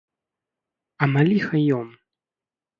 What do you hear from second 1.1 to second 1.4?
на